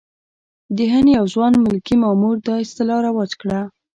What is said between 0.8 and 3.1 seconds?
هند یو ځوان ملکي مامور دا اصطلاح